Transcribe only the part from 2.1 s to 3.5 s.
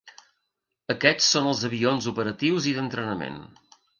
operatius i d'entrenament.